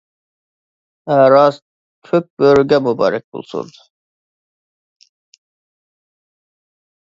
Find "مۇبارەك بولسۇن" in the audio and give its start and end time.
2.87-3.71